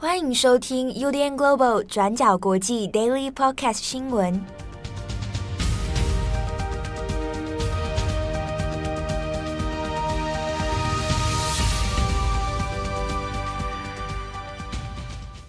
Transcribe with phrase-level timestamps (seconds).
[0.00, 4.40] 欢迎收听 UDN Global 转角国际 Daily Podcast 新闻。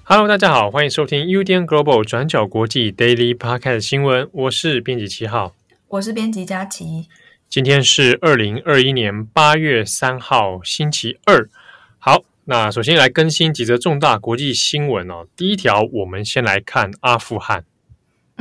[0.04, 4.28] Hello，大家好，欢迎收听 UDN Global 转角国际 Daily Podcast 新闻。
[4.31, 5.54] 我是编辑七号，
[5.90, 7.08] 我是编辑佳琪。
[7.47, 11.47] 今天是二零二一年八月三号，星期二。
[12.50, 15.28] 那首先来更新几则重大国际新闻哦。
[15.38, 17.63] 第一条，我们先来看阿富汗。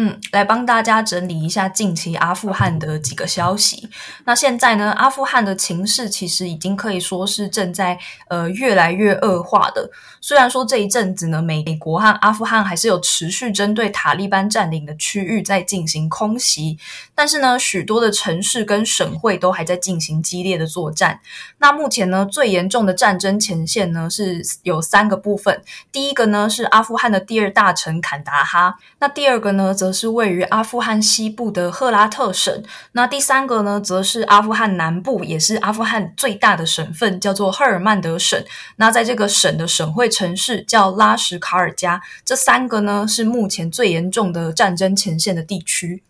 [0.00, 3.90] 嗯，来帮大家整理一下近期阿富汗的几个消息。
[4.24, 7.98] 那现在呢，阿富汗的情势其实已经可以说是正在
[8.28, 9.90] 呃越来越恶化的。
[10.20, 16.78] 虽然说这一阵子呢，美国和阿富汗还是有持续针对塔利班占领的区域在进行空袭，
[17.12, 21.18] 但是呢，许多的城市跟省会都还在进行激烈的作战。
[21.58, 25.60] 那目前呢，最严重的战争前线呢是有三个部分。
[25.90, 38.42] 第一个呢是阿富汗的第二大城坎达哈，那第二个呢则是位于阿富汗西部的赫拉特省，那第三个呢，则是阿富汗南部，也是阿富汗最大的省份，叫做赫尔曼德省。
[38.76, 46.02] 那在这个省的省会城市叫拉什卡尔加，这三个呢是目前最严重的战争前线的地区。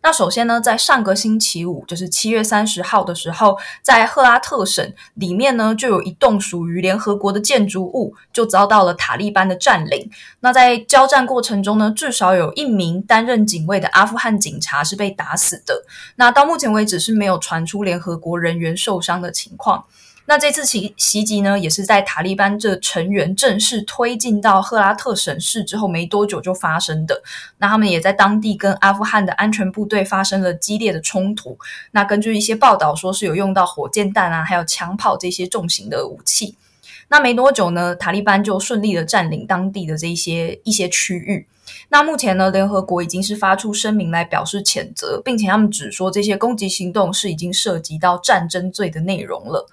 [0.00, 10.10] 那首先呢，在上个星期五，就是七月三十号的时候，在赫拉特省里面呢，就有一栋属于联合国的建筑物，就遭到了塔利班的占领。
[10.40, 15.84] 那在交战过程中呢，至少有一名担任警卫的阿富汗警察是被打死的。
[16.16, 19.84] 那到目前为止是没有传出联合国人员受伤的情况。
[20.30, 27.22] 那这次袭袭击呢，也是在塔利班这成员正式推进到赫拉特省市之后没多久就发生的。
[27.56, 31.58] 那他们也在当地跟阿富汗的安全部队发生了激烈的冲突。
[31.92, 36.54] 那根据一些报道说是有用到火箭弹啊，还有枪炮这些重型的武器。
[37.08, 41.46] 那没多久呢，塔利班就顺利的占领当地的这些一些区域。
[41.88, 49.66] 那目前呢，联合国已经是发出声明来表示谴责，并且他们指说这些攻击行动是已经涉及到战争罪的内容了。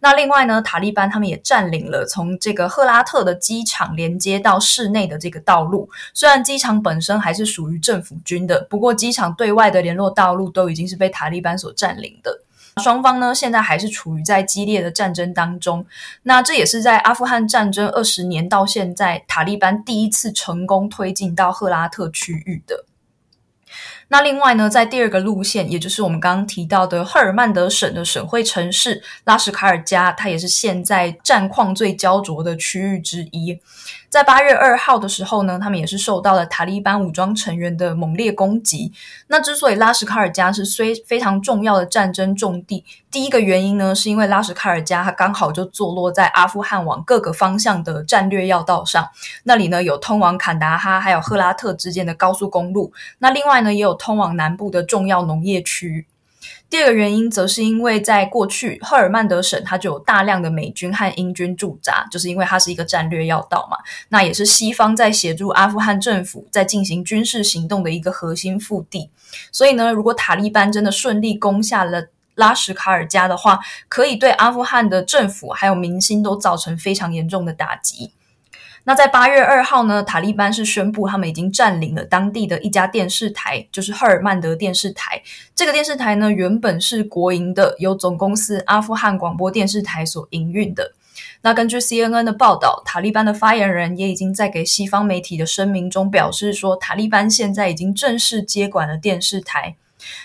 [0.00, 5.88] 那另外呢，塔利班他们也占领了从这个赫拉特的机场连接到市内的这个道路。
[6.12, 12.41] 虽然机场本身还是属于政府军的，不过机场对外的联络道路都已经是被塔利班所占领的。
[12.80, 15.84] 双方呢，现在还是处于在激烈的战争当中。
[16.22, 22.86] 那这也是在阿富汗战争二十年到现在，塔利班第一次成功推进到赫拉特区域的。
[24.08, 33.58] 那另外呢，在第二个路线，也就是我们刚刚提到的赫尔曼德省的省会城市拉什卡尔加，它也是现在战况最焦灼的区域之一。
[34.12, 38.92] 在八月二号的时候呢，他们也是受到了塔利班武装成员的猛烈攻击。
[39.28, 49.08] 那之所以拉什卡尔加是虽非常重要的战争重地，第一个原因呢，是因为拉什卡尔加它刚好就坐落在阿富汗往各个方向的战略要道上，
[49.44, 52.92] 那里呢有通往坎达哈还有赫拉特之间的高速公路。
[53.16, 56.06] 那另外呢也有通往南部的重要农业区。
[56.72, 63.76] 第二个原因，则是因为在过去赫尔曼德省，它就有大量的美军和英军驻扎，就是因为它是一个战略要道嘛。
[64.08, 69.10] 那也是西方在协助阿富汗政府在进行军事行动的一个核心腹地。
[69.52, 72.06] 所以呢，如果塔利班真的顺利攻下了
[72.36, 73.60] 拉什卡尔加的话，
[73.90, 78.12] 可以对阿富汗的政府还有民心都造成非常严重的打击。
[78.84, 85.22] 那在八月二号呢，塔利班是宣布他们已经占领了当地的一家电视台，就是赫尔曼德电视台。
[85.54, 90.92] 这个电视台呢，原本是国营的，由总公司阿富汗广播电视台所营运的。
[91.42, 99.76] 那根据 CNN 的报道，塔利班的发言人也已经在给西方媒体的声明中表示说，塔利班现在已经正式接管了电视台。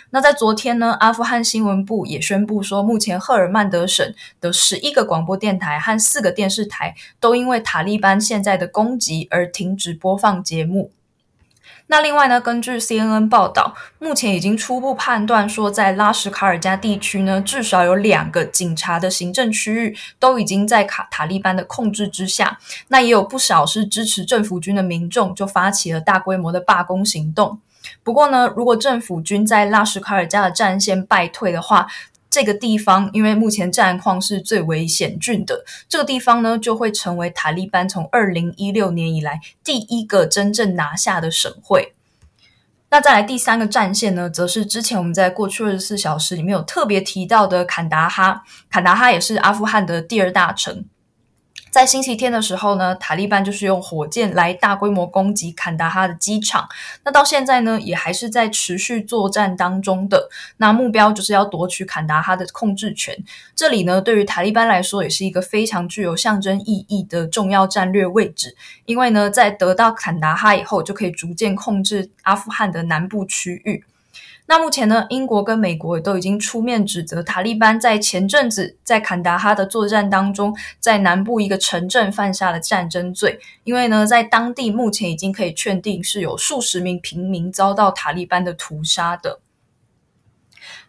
[0.10, 10.92] 那在昨天呢，阿富汗新闻部也宣布说，目前赫尔曼德省的十一个广播电台和四个电视台都因为塔利班现在的攻击而停止播放节目。
[11.90, 22.59] 那另外呢，根据 CNN 报道，目前已经初步判断说，在拉什卡尔加地区呢，至少有两个警察的行政区域都已经在卡塔利班的控制之下。
[22.90, 27.59] 那也有不少是支持政府军的民众就发起了大规模的罢工行动。
[28.08, 31.86] 不过呢，如果政府军在拉什卡尔加的战线败退的话，
[32.30, 41.96] 这个地方因为目前战况是最为险峻的，这个地方呢就会成为塔利班从二零一六年以来第一个真正拿下的省会。
[42.92, 50.86] 那再来第三个战线呢，则是之前我们在过去二十四小时里面有特别提到的坎达哈，坎达哈也是阿富汗的第二大城。
[51.78, 56.68] 在星期天的时候呢，塔利班就是用火箭来大规模攻击坎达哈的机场。
[57.03, 60.28] 那到现在呢，也还是在持续作战当中的。
[60.58, 63.16] 那目标就是要夺取坎达哈的控制权。
[63.56, 68.56] 这里呢，对于塔利班来说，也是一个非常具有象征意义的重要战略位置。
[68.85, 73.84] 因为呢，在得到坎达哈以后，就可以逐渐控制阿富汗的南部区域。
[74.49, 83.40] 那目前呢，英国跟美国也都已经出面指责塔利班在前阵子在坎达哈的作战当中，在南部一个城镇犯下了战争罪。
[83.66, 89.41] 因为呢，在当地目前已经可以确定是有数十名平民遭到塔利班的屠杀的。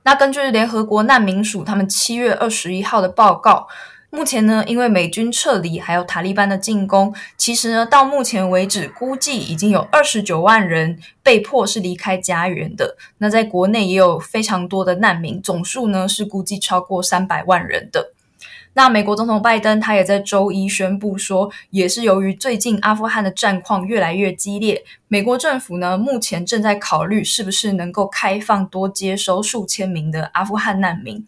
[0.04, 3.66] 那根据联合国难民署他们七月二十一号的报告。
[4.10, 12.96] 目前呢，因为美军撤离，还有塔利班的进攻，其实呢，到目前为止，估计已经有二十九万人被迫是离开家园的。
[13.18, 18.12] 那在国内也有非常多的难民，总数呢是估计超过三百万人的。
[18.72, 31.26] 那美国总统拜登他也在周一宣布说，也是由于最近阿富汗的战况越来越激烈，美国政府呢目前正在考虑是不是能够开放多接收数千名的阿富汗难民。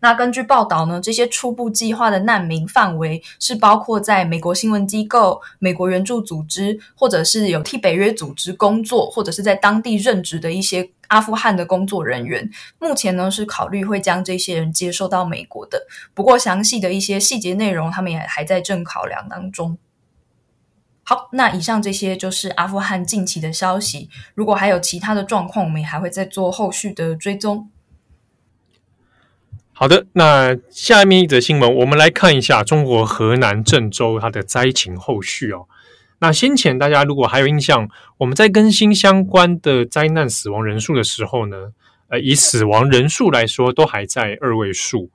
[0.00, 12.50] 那根据报道呢，这些初步计划的难民范围是包括在美国新闻机构、美国援助组织，或者是有替北约组织工作，或者是在当地任职的一些阿富汗的工作人员。
[12.78, 19.76] 目前呢是考虑会将这些人接受到美国的，不过详细的一些细节内容，他们也还在正考量当中。
[21.02, 24.08] 好，那以上这些就是阿富汗近期的消息。
[24.34, 27.68] 如果还有其他的状况，我们也还会再做后续的追踪。
[29.80, 35.64] 好的，那下面一则新闻，我们来看一下中国河南郑州它的灾情后续哦。
[36.18, 37.88] 那先前大家如果还有印象，
[38.18, 41.72] 我们在更新相关的灾难死亡人数的时候呢，
[42.08, 45.08] 呃，以死亡人数来说，都还在二位数。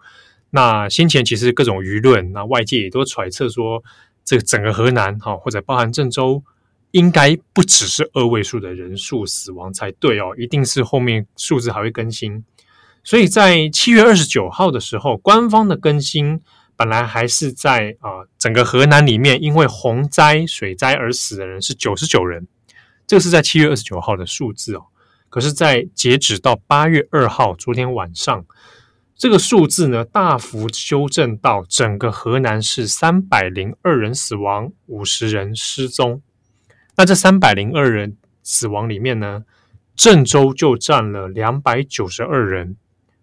[0.49, 3.83] 那先前其实各种舆论，那外界也都揣测说，
[4.23, 6.41] 这整个河南哈，或者包含郑州，
[6.89, 12.43] 应该不只是二位数的人数死亡才对哦，一定是后面数字还会更新。
[13.05, 16.41] 所以在七月二十九号的时候，官方的更新
[16.75, 22.47] 本来还是在啊、呃、整个河南里面，因为洪灾、水灾而死的人是九十九人，
[23.05, 24.85] 这个是在七月二十九号的数字哦。
[25.29, 28.43] 可是，在截止到八月二号，昨天晚上，
[29.15, 36.23] 这个数字呢大幅修正到整个河南是三百零二人死亡，五十人失踪。
[36.95, 39.43] 那这三百零二人死亡里面呢，
[39.95, 42.77] 郑州就占了两百九十二人。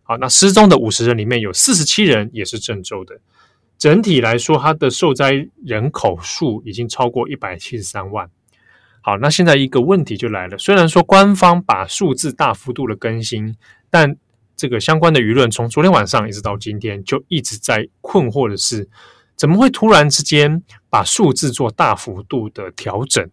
[0.04, 3.20] 好，那失踪的五十人里面有四十七人也是郑州的。
[3.78, 8.30] 整体来说，它的受灾人口数已经超过一百七十三万。
[9.00, 13.56] 好，那现在一个问题就来了，虽然说官方把数字大幅度的更新，
[13.90, 14.16] 但
[14.56, 18.88] 这个相关的舆论从昨天晚上一直到今天就一直在困惑的是，
[19.34, 23.28] 怎么会突然之间把数字做大幅度的调整？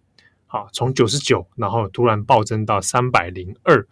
[0.48, 3.86] 好，从九十九，然后突然暴增到三百零二。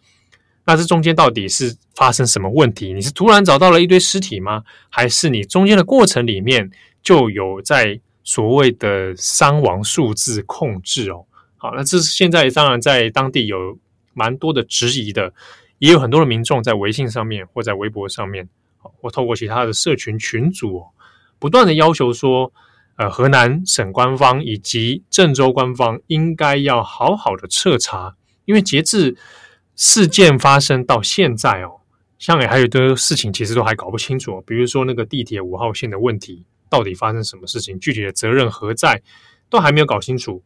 [0.68, 2.92] 那这中间到底是发生什么问题？
[2.94, 4.64] 你是突然找到了一堆尸体吗？
[4.90, 6.70] 还是你中间的过程里面
[7.02, 11.26] 就有在所谓的伤亡数字控制哦？
[11.56, 13.80] 好，那这是现在当然在当地有
[14.14, 15.34] 蛮多的质疑的，
[15.80, 18.50] 也有很多的民众在微信上面或在微博上面，
[18.82, 20.84] 或透过其他的社群群组，
[21.40, 22.52] 不断的要求说，
[22.98, 29.16] 呃，河南省官方以及郑州官方应该要好好的彻查，因为截至
[29.78, 31.82] 事件发生到现在哦，
[32.18, 34.42] 香港还有一堆事情，其实都还搞不清楚。
[34.42, 39.04] 比如说那个地铁五号线的问题，到底发生什么事情，具体的责任何在，
[39.52, 40.44] 都还没有搞清楚。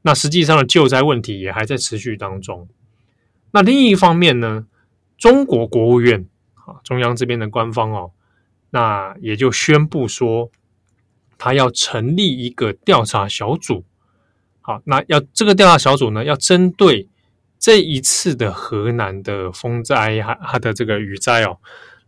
[0.00, 2.66] 那实际上的救灾问题也还在持续当中。
[3.50, 4.66] 那另一方面呢，
[5.18, 8.12] 中国国务院啊，中央这边的官方哦，
[8.70, 10.50] 那也就宣布说，
[11.36, 13.84] 他要成立一个调查小组。
[14.62, 17.06] 好，那要这个调查小组呢，要针对。
[17.60, 21.58] 这一次的河南的风灾，它它的这个雨灾哦，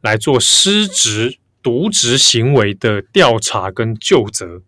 [0.00, 4.62] 来做失职、渎职行为的调查跟究责。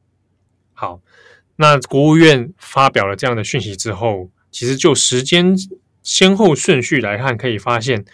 [0.74, 1.00] 好，
[1.56, 5.56] 那国务院发表了这样的讯息之后，其实就时间
[6.02, 8.04] 先后顺序来看，可以发现，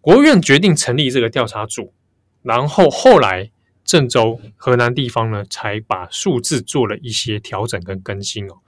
[0.00, 1.92] 国务院决定成立这个调查组，
[2.42, 3.50] 然后后来
[3.84, 8.58] 郑州河南地方呢，才把数字做了一些调整跟更新哦，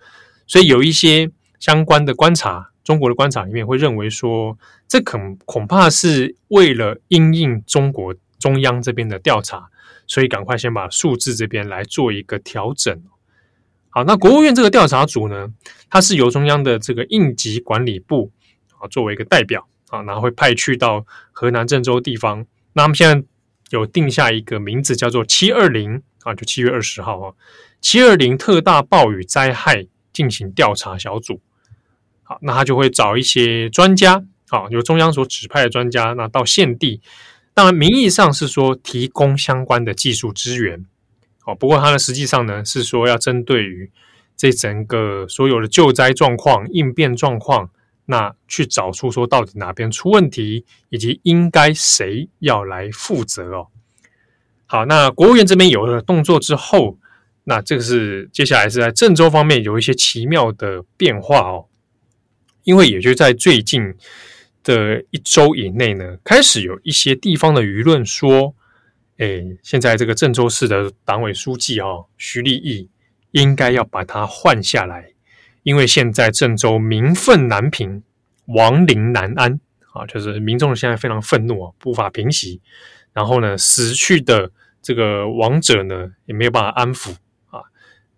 [0.48, 2.69] 所以有一些相关的观察。
[2.82, 4.58] 中国的观察里面会认为说，
[4.88, 9.68] 这恐恐怕是为了因应中国中央这边的调查，
[10.06, 13.02] 所以赶快先把数字这边来做一个调整。
[13.90, 15.52] 好，那国务院这个调查组呢，
[15.88, 18.30] 它是由中央的这个应急管理部
[18.78, 22.46] 啊作为一个代表啊，然后会派去到河南郑州地方。
[22.72, 23.26] 那他们现在
[23.70, 27.34] 有定下一个名字叫做“七二零”啊，就七月二十号啊，
[27.80, 31.40] 七二零特大暴雨灾害进行调查小组。
[32.42, 37.00] 那他就会找一些专家，好，由中央所指派的专家，那到现地，
[37.54, 40.84] 当然名义上是说提供相关的技术支援，
[41.40, 43.90] 好，不过他呢实际上呢是说要针对于
[44.36, 47.70] 这整个所有的救灾状况、应变状况，
[48.06, 53.66] 那去找出说到底哪边出问题，以及应该谁要来负责哦。
[54.66, 56.96] 好，那国务院这边有了动作之后，
[57.44, 61.66] 那这个是接下来是在郑州方面有一些奇妙的变化哦。
[62.64, 63.94] 因为也就在最近
[64.62, 68.54] 的一周以内呢，开始有一些地方的舆论说，
[69.16, 72.88] 诶，现在这个郑州市的党委书记哦，徐立毅
[73.32, 75.12] 应该要把他换下来，
[75.62, 78.02] 因为现在郑州民愤难平，
[78.46, 79.58] 亡灵难安
[79.92, 82.60] 啊，就是民众现在非常愤怒啊，无法平息，
[83.12, 84.50] 然后呢，死去的
[84.82, 87.14] 这个亡者呢，也没有办法安抚，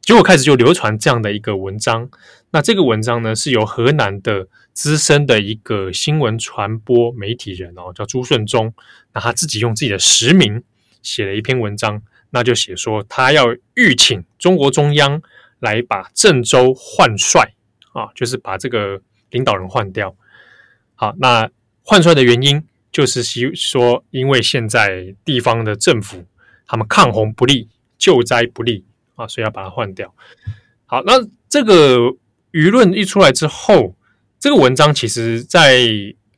[0.02, 2.10] 结果开始就流传这样的一个文章。
[2.50, 8.74] 那这个文章呢，是由河南的资深的一个新闻传播媒体人哦，叫朱顺忠。
[9.14, 10.62] 那他自己用自己的实名
[11.02, 15.22] 写了一篇文章，那就写说他要吁请中国中央
[15.60, 17.54] 来把郑州换帅
[17.92, 20.16] 啊，就是把这个领导人换掉。
[20.94, 21.48] 好，那
[21.82, 26.24] 换帅的原因就是希说，因为现在地方的政府
[26.66, 28.84] 他们抗洪不力、救灾不力
[29.16, 30.14] 啊，所以要把它换掉。
[30.86, 31.14] 好，那
[31.48, 32.16] 这个。
[32.52, 33.96] 舆论一出来之后，
[34.38, 35.88] 这个文章其实在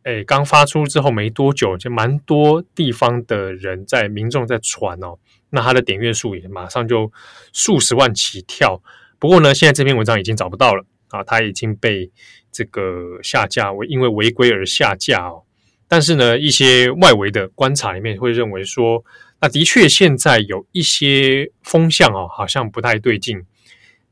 [0.04, 5.18] 诶刚发出之后没多久，就蛮多地方的人在民众在传哦，
[5.50, 7.10] 那它的点阅数也马上就
[7.52, 8.80] 数十万起跳。
[9.18, 12.12] 不过呢，现在这篇文章已经找不到了啊，它已经被
[12.52, 15.42] 这个下架，为因为违规而下架哦。
[15.86, 19.04] 但是呢，一些外围的观察里面会认为说，
[19.40, 23.44] 那的确现在有一些风向哦，好像不太对劲。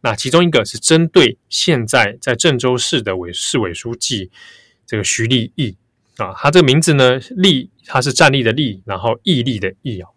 [0.03, 4.31] 那其中一个是针对现在在郑州市的委市委书记
[4.85, 5.77] 这个徐立毅
[6.17, 10.11] 啊，他这个名字呢，立他是站立的立，然后毅力的毅啊。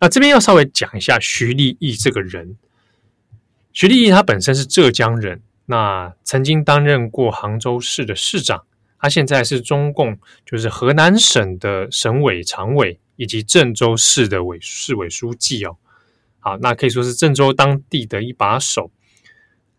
[0.00, 2.56] 那这边要稍微讲一下徐立毅这个人。
[3.72, 8.64] 徐立毅他本身是浙江人，那曾经担任过杭州市的市长，
[9.02, 10.16] 他现在是中共
[10.46, 15.76] 就是河南省的省委常委以及郑州市的委市委书记哦。
[16.38, 18.92] 好，那可以说是郑州当地的一把手。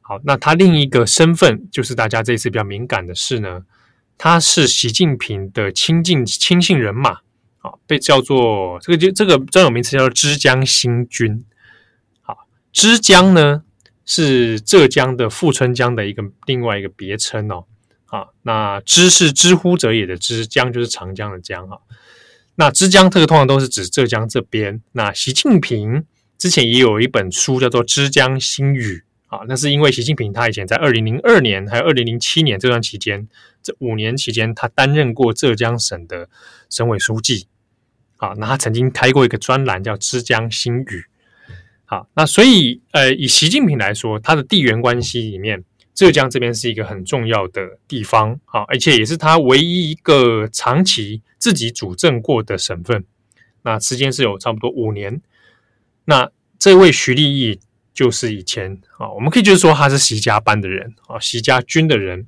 [0.01, 3.63] 好，那他另一个身份就是大家这次比较敏感的是呢，
[4.17, 7.11] 他是习近平的亲近亲信人马，
[7.59, 11.45] 啊，被叫做这个就这个专有名词叫做枝江新军。
[12.21, 13.63] 好，枝江呢
[14.05, 17.63] 是浙江的富春江的一个另外一个别称哦。
[18.13, 21.81] 啊，那知是之乎者也的知，江就是长江的江哈。
[22.53, 24.83] 那枝江这个通常都是指浙江这边。
[24.91, 26.05] 那习近平
[26.37, 29.03] 之前也有一本书叫做《之江新语》。
[29.35, 33.27] 啊，那是因为习近平他以前在二零零二年还有二零零七年这段期间，
[33.63, 36.29] 这五年期间，他担任过浙江省的
[36.69, 37.47] 省委书记。
[38.17, 40.83] 好，那他曾经开过一个专栏叫《枝江新语》。
[41.85, 45.63] 好，那所以呃，以习近平来说，他的地缘关系里面，
[45.93, 48.39] 浙江这边是一个很重要的地方。
[48.45, 53.05] 好，而且也是他唯一一个长期自己主政过的省份。
[53.63, 55.21] 那时间是有差不多五年。
[56.05, 57.59] 那这位徐立毅。
[57.93, 62.25] 就是以前啊，我们可以就是说他是习家班的人啊，习家军的人，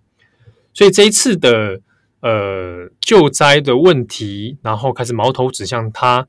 [0.76, 1.82] 所以这一次的
[2.20, 6.28] 呃救灾的问题，然后开始矛头指向他，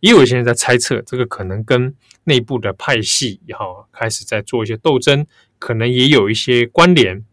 [0.00, 1.94] 也有一些人在猜测，这个可能跟
[2.24, 5.26] 内部的派系也好，开始在做一些斗争，
[5.58, 7.24] 可能也有一些关联。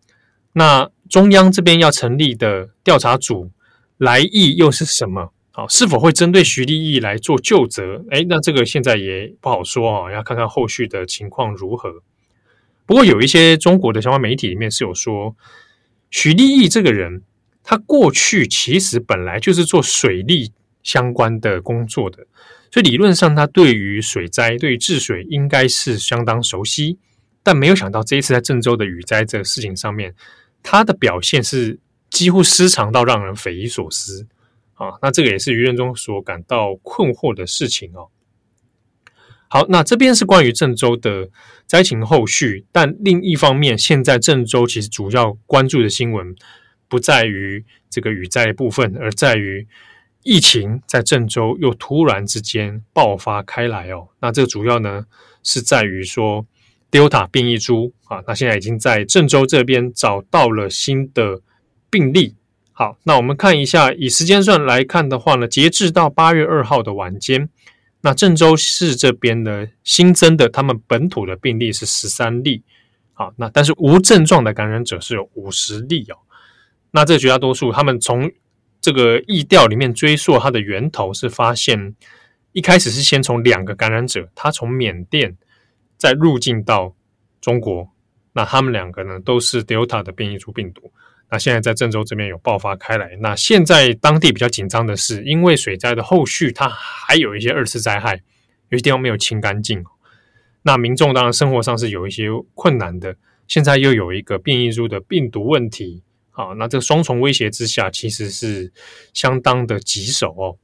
[0.54, 3.52] 那中央这边要成立的调查组
[3.98, 5.32] 来意又是什么？
[5.52, 8.04] 好，是否会针对徐立毅来做究责？
[8.12, 12.02] 诶，那这个现在也不好说啊，要看看后续的情况如何。
[12.86, 15.36] 不过有一些中国的相关媒体里面是有说，
[16.12, 17.24] 徐立毅这个人，
[17.64, 20.52] 他过去其实本来就是做水利
[20.84, 22.28] 相关的工作的，
[22.70, 26.98] 所以理论上他对于水灾、对于治水应该是相当熟悉。
[27.46, 30.16] 但没有想到这一次在郑州的雨灾这个事情上面，
[30.64, 34.26] 他的表现是几乎失常到让人匪夷所思。
[34.74, 38.10] 啊，那这个也是舆论中所感到困惑的事情哦。
[39.48, 41.30] 好，那这边是关于郑州的
[41.68, 46.36] 灾情后续，但另一方面，现在郑州其实主要关注的新闻
[46.90, 49.66] 不在于这个雨灾部分，而在于
[50.24, 54.10] 疫情在郑州又突然之间爆发开来哦。
[54.20, 55.06] 那这个主要呢
[55.44, 56.46] 是在于说
[56.96, 61.42] Delta 变异株啊，那现在已经在郑州这边找到了新的
[61.90, 62.36] 病例。
[62.72, 67.50] 好，那我们看一下，以时间算来看的话呢，截至到八月二号的晚间，
[68.00, 72.64] 那郑州市这边呢，新增的他们本土的病例是十三例，
[73.12, 76.16] 好，那但是无症状的感染者是有五十例哦。
[76.92, 78.32] 那这绝大多数，他们从
[78.80, 81.94] 这个疫调里面追溯它的源头，是发现
[82.54, 85.36] 一开始是先从两个感染者，他从缅甸
[86.06, 86.96] 再入境到
[87.42, 87.90] 中国，
[88.34, 90.92] 那他们两个呢都是 Delta 的变异株病毒。
[91.32, 98.22] 那现在在郑州这边有爆发开来，那现在当地比较紧张的是，因为水灾的后续，它还有一些二次灾害，
[98.70, 99.84] 有些地方没有清干净，
[100.62, 103.16] 那民众当然生活上是有一些困难的。
[103.48, 108.72] 现在又有一个变异株的病毒问题，啊，那这个双重威胁之下，其实是
[109.12, 110.58] 相当的棘手哦。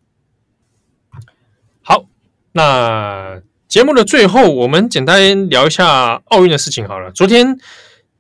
[1.82, 2.06] 好，
[2.52, 3.42] 那
[3.72, 7.10] 节目的最后，我们简单聊一下奥运的事情好了。
[7.12, 7.58] 昨天。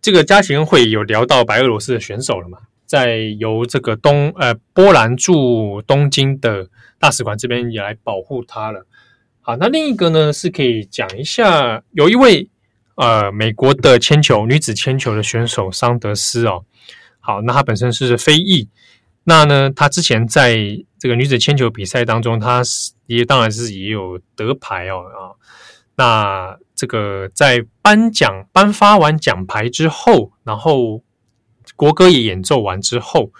[0.01, 2.57] 这个家庭会有聊到白俄罗斯的选手了嘛？
[2.87, 6.67] 在由这个东呃波兰驻东京的
[6.97, 8.87] 大使馆这边也来保护他了。
[9.41, 12.49] 好，那另一个呢是可以讲一下，有一位
[12.95, 16.63] 呃美国的铅球女子铅球的选手桑德斯哦。
[17.19, 18.67] 好，那她本身是非裔，
[19.31, 20.57] 那呢她之前在
[20.99, 22.61] 这个女子铅球比赛当中，她
[23.05, 25.31] 也当然是也有得牌哦啊。
[25.95, 31.01] 那这个在颁奖颁发完奖牌之后，然后
[31.77, 33.31] 国歌也演奏完之后，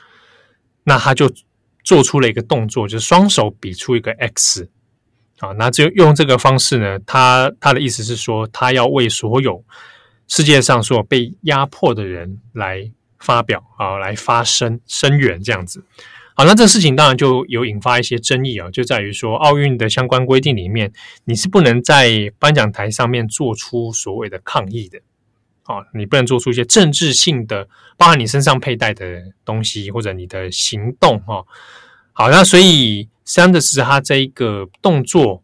[0.86, 1.30] 那他就
[1.84, 4.70] 做出了一个动作，就是双手比出一个 X
[5.40, 9.62] 啊，那就用这个方式呢，他他的意思是说，他要为所有
[10.30, 12.90] 世界上所有被压迫的人来
[13.22, 15.86] 发表啊，来发声声援这样子。
[16.34, 20.92] 好，那这事情当然就有引发一些争议啊，就在于说奥运的相关规定里面，
[21.26, 25.00] 你是不能在颁奖台上面做出所谓的抗议的，
[25.64, 31.46] 啊，你不能做出一些政治性的，包含你身上佩戴的东西或者你的行动，哈。
[32.14, 35.44] 好，那所以桑德斯他这一个动作，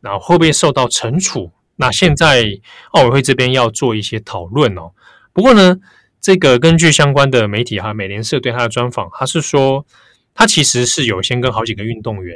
[0.00, 1.52] 然后会不会受到惩处？
[1.76, 2.44] 那现在
[2.92, 4.92] 奥委会这边要做一些讨论哦。
[5.32, 5.76] 不过呢，
[6.22, 9.84] 这个根据相关的媒体哈，美联社对他的专访，他是说。
[10.34, 12.34] 他其实是有先跟好几个运动员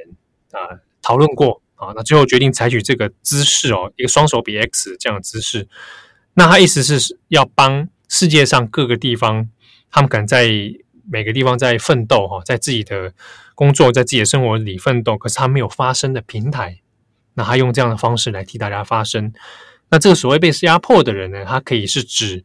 [0.51, 5.67] 啊讨论过啊，那最后决定采取这个姿势哦，一个双手比 X 这样的姿势。
[6.35, 9.49] 那他意思是要帮世界上各个地方，
[9.91, 10.47] 他们可能在
[11.11, 13.15] 每个地方在奋斗哈，在自己的
[13.55, 16.81] 工作，在自己的生活里奋斗，可是他没有发声的平台，
[17.33, 19.33] 那他用这样的方式来替大家发声。
[19.89, 22.45] 那这个所谓被压迫的人呢，他可以是指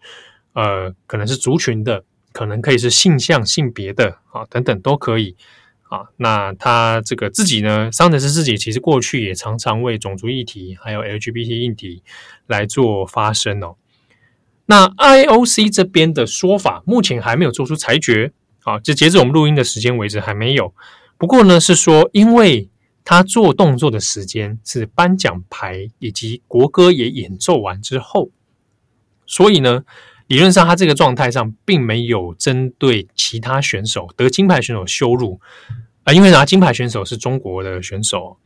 [0.54, 2.04] 呃，可能是族群的。
[2.34, 5.36] 可能可以是性向、性别的啊，等等都可以
[5.90, 6.08] 啊。
[6.16, 12.04] 那他这个自己呢，桑德斯自己其实过去也常常为种族议题还有 LGBT 议题
[12.48, 13.76] 来做发声哦。
[14.68, 18.32] 那 IOC 这边的说法目前还没有做出裁决
[18.64, 20.74] 啊，就截至我们录音的时间为止还没有。
[21.18, 22.70] 不过呢，是说因为
[23.04, 28.30] 他做动作的时间是颁奖牌以及国歌也演奏完之后，
[29.26, 29.84] 所以呢。
[30.32, 35.42] 理论上，他这个状态上并没有针对其他选手得金牌选手羞辱
[36.06, 38.38] 啊，因为拿金牌选手是中国的选手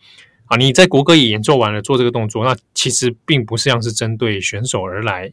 [0.45, 5.32] 啊，你在国歌也演奏完了做这个动作，那其实并不是像是针对选手而来，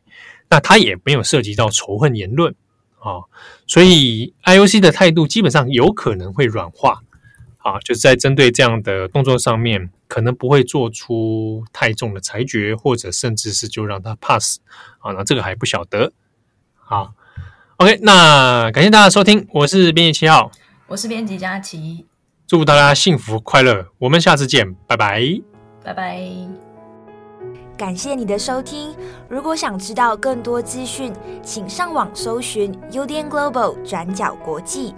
[0.51, 2.55] 那他也没有涉及到仇恨言论
[2.99, 3.25] 啊，
[3.67, 7.01] 所以 IOC 的态度基本上有可能会软化
[7.61, 14.59] 啊，就是在针对这样的动作上面，可能不会做出太重的裁决，或者甚至是就让他 pass
[14.99, 16.13] 啊，那这个还不晓得。
[16.85, 17.13] 好
[17.77, 20.51] ，OK，那感谢大家收听，我是编辑七号，
[20.89, 22.07] 我是编辑佳琪，
[22.47, 25.23] 祝大家幸福快乐，我们下次见，拜拜，
[25.83, 26.21] 拜拜，
[27.79, 28.95] 感谢你的收听，
[29.29, 34.95] 如果想知道更多资讯，请上网搜寻 UDN Global 转角国际。